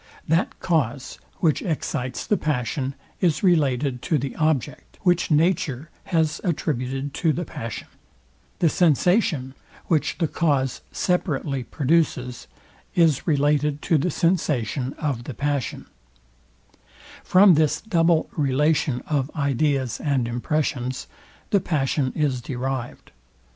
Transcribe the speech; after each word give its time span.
That 0.27 0.59
cause, 0.61 1.19
which 1.41 1.61
excites 1.61 2.25
the 2.25 2.35
passion, 2.35 2.95
is 3.19 3.43
related 3.43 4.01
to 4.01 4.17
the 4.17 4.35
object, 4.35 4.97
which 5.03 5.29
nature 5.29 5.91
has 6.05 6.41
attributed 6.43 7.13
to 7.13 7.31
the 7.31 7.45
passion; 7.45 7.87
the 8.57 8.67
sensation, 8.67 9.53
which 9.85 10.17
the 10.17 10.27
cause 10.27 10.81
separately 10.91 11.61
produces, 11.63 12.47
is 12.95 13.27
related 13.27 13.83
to 13.83 13.99
the 13.99 14.09
sensation 14.09 14.93
of 14.93 15.25
the 15.25 15.35
passion: 15.35 15.85
From 17.23 17.53
this 17.53 17.79
double 17.79 18.27
relation 18.35 19.01
of 19.01 19.29
ideas 19.35 19.99
and 19.99 20.27
impressions, 20.27 21.05
the 21.51 21.59
passion 21.59 22.11
is 22.15 22.41
derived. 22.41 23.11